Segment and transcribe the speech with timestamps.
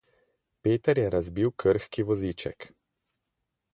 [0.63, 2.71] Peter je razbil krhki voziček.